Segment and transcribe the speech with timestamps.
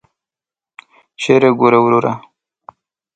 [1.21, 2.13] چیري ګورې وروره!